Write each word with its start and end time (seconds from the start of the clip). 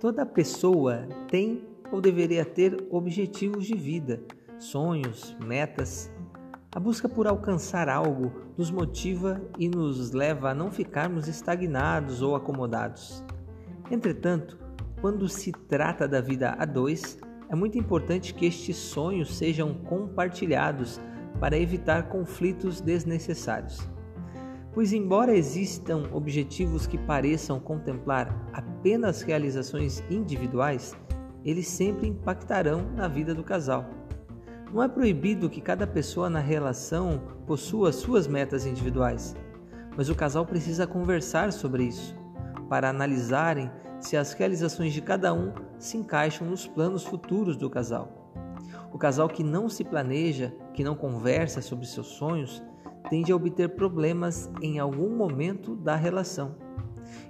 Toda 0.00 0.24
pessoa 0.24 1.06
tem 1.28 1.68
ou 1.92 2.00
deveria 2.00 2.42
ter 2.42 2.86
objetivos 2.90 3.66
de 3.66 3.74
vida, 3.74 4.22
sonhos, 4.58 5.36
metas. 5.44 6.10
A 6.74 6.80
busca 6.80 7.06
por 7.06 7.26
alcançar 7.26 7.86
algo 7.86 8.32
nos 8.56 8.70
motiva 8.70 9.42
e 9.58 9.68
nos 9.68 10.12
leva 10.12 10.52
a 10.52 10.54
não 10.54 10.70
ficarmos 10.70 11.28
estagnados 11.28 12.22
ou 12.22 12.34
acomodados. 12.34 13.22
Entretanto, 13.90 14.58
quando 15.02 15.28
se 15.28 15.52
trata 15.52 16.08
da 16.08 16.22
vida 16.22 16.56
a 16.58 16.64
dois, 16.64 17.18
é 17.50 17.54
muito 17.54 17.76
importante 17.76 18.32
que 18.32 18.46
estes 18.46 18.76
sonhos 18.76 19.36
sejam 19.36 19.74
compartilhados 19.74 20.98
para 21.38 21.58
evitar 21.58 22.08
conflitos 22.08 22.80
desnecessários. 22.80 23.86
Pois, 24.72 24.92
embora 24.92 25.34
existam 25.34 26.04
objetivos 26.12 26.86
que 26.86 26.96
pareçam 26.96 27.58
contemplar 27.58 28.48
apenas 28.52 29.20
realizações 29.22 30.02
individuais, 30.08 30.96
eles 31.44 31.66
sempre 31.66 32.06
impactarão 32.06 32.82
na 32.94 33.08
vida 33.08 33.34
do 33.34 33.42
casal. 33.42 33.84
Não 34.72 34.80
é 34.80 34.86
proibido 34.86 35.50
que 35.50 35.60
cada 35.60 35.86
pessoa 35.86 36.30
na 36.30 36.38
relação 36.38 37.20
possua 37.46 37.90
suas 37.90 38.28
metas 38.28 38.64
individuais, 38.64 39.34
mas 39.96 40.08
o 40.08 40.14
casal 40.14 40.46
precisa 40.46 40.86
conversar 40.86 41.52
sobre 41.52 41.84
isso, 41.84 42.14
para 42.68 42.88
analisarem 42.88 43.68
se 43.98 44.16
as 44.16 44.32
realizações 44.32 44.92
de 44.92 45.02
cada 45.02 45.34
um 45.34 45.52
se 45.78 45.96
encaixam 45.96 46.46
nos 46.46 46.68
planos 46.68 47.04
futuros 47.04 47.56
do 47.56 47.68
casal. 47.68 48.32
O 48.92 48.98
casal 48.98 49.28
que 49.28 49.42
não 49.42 49.68
se 49.68 49.82
planeja, 49.82 50.54
que 50.72 50.84
não 50.84 50.94
conversa 50.94 51.60
sobre 51.60 51.86
seus 51.86 52.06
sonhos, 52.06 52.62
tende 53.10 53.32
a 53.32 53.36
obter 53.36 53.70
problemas 53.70 54.50
em 54.62 54.78
algum 54.78 55.14
momento 55.14 55.74
da 55.74 55.96
relação. 55.96 56.54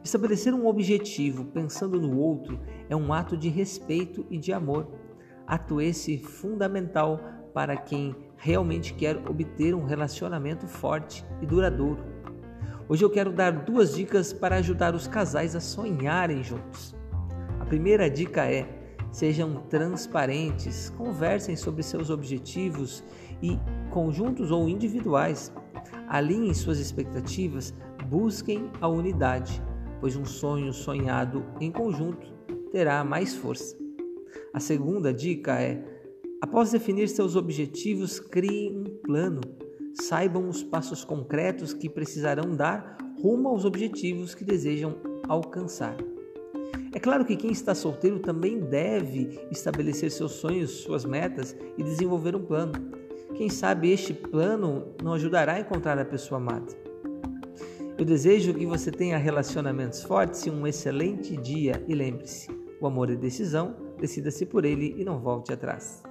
Estabelecer 0.05 0.55
um 0.55 0.67
objetivo 0.67 1.47
pensando 1.47 1.99
no 1.99 2.19
outro 2.19 2.61
é 2.89 2.95
um 2.95 3.13
ato 3.13 3.37
de 3.37 3.49
respeito 3.49 4.27
e 4.31 4.39
de 4.39 4.53
amor, 4.53 4.87
ato 5.47 5.81
esse 5.81 6.19
fundamental 6.19 7.19
para 7.55 7.77
quem 7.77 8.15
realmente 8.37 8.95
quer 8.95 9.17
obter 9.29 9.75
um 9.75 9.85
relacionamento 9.85 10.67
forte 10.67 11.25
e 11.41 11.47
duradouro. 11.47 12.05
Hoje 12.89 13.05
eu 13.05 13.11
quero 13.11 13.33
dar 13.33 13.53
duas 13.53 13.95
dicas 13.95 14.33
para 14.33 14.57
ajudar 14.57 14.95
os 14.95 15.07
casais 15.07 15.57
a 15.57 15.61
sonharem 15.61 16.43
juntos. 16.43 16.95
A 17.59 17.65
primeira 17.65 18.11
dica 18.11 18.45
é: 18.45 18.67
sejam 19.11 19.63
transparentes, 19.69 20.91
conversem 20.91 21.57
sobre 21.57 21.83
seus 21.83 22.11
objetivos 22.11 23.03
e 23.43 23.59
conjuntos 23.91 24.51
ou 24.51 24.69
individuais. 24.69 25.53
Alinhem 26.09 26.55
suas 26.55 26.79
expectativas, 26.79 27.75
busquem 28.09 28.71
a 28.81 28.89
unidade, 28.89 29.63
pois 30.01 30.17
um 30.17 30.25
sonho 30.25 30.73
sonhado 30.73 31.45
em 31.61 31.71
conjunto 31.71 32.27
terá 32.73 33.05
mais 33.05 33.35
força. 33.35 33.77
A 34.53 34.61
segunda 34.61 35.13
dica 35.13 35.61
é: 35.61 35.85
após 36.41 36.71
definir 36.73 37.09
seus 37.09 37.37
objetivos, 37.37 38.19
criem 38.19 38.79
um 38.79 38.85
plano. 39.03 39.41
Saibam 39.95 40.49
os 40.49 40.63
passos 40.63 41.05
concretos 41.05 41.75
que 41.75 41.89
precisarão 41.89 42.55
dar 42.55 42.97
rumo 43.21 43.49
aos 43.49 43.65
objetivos 43.65 44.35
que 44.35 44.45
desejam 44.45 44.97
alcançar. 45.29 45.97
É 46.93 46.99
claro 46.99 47.25
que 47.25 47.37
quem 47.37 47.53
está 47.53 47.75
solteiro 47.75 48.19
também 48.19 48.61
deve 48.61 49.41
estabelecer 49.51 50.11
seus 50.11 50.33
sonhos, 50.33 50.71
suas 50.83 51.05
metas 51.05 51.57
e 51.79 51.83
desenvolver 51.83 52.35
um 52.35 52.45
plano. 52.45 52.73
Quem 53.35 53.49
sabe 53.49 53.91
este 53.91 54.13
plano 54.13 54.95
não 55.03 55.15
ajudará 55.15 55.55
a 55.55 55.61
encontrar 55.61 55.99
a 55.99 56.05
pessoa 56.05 56.41
amada. 56.41 56.73
Eu 57.97 58.05
desejo 58.05 58.55
que 58.55 58.67
você 58.67 58.91
tenha 58.91 59.19
relacionamentos 59.19 60.03
fortes 60.03 60.47
e 60.47 60.51
um 60.51 60.67
excelente 60.67 61.37
dia 61.37 61.85
e 61.87 61.95
lembre-se, 61.95 62.49
o 62.81 62.87
amor 62.87 63.11
é 63.11 63.15
decisão, 63.15 63.77
decida-se 63.99 64.47
por 64.47 64.65
ele 64.65 64.95
e 64.99 65.05
não 65.05 65.21
volte 65.21 65.53
atrás. 65.53 66.03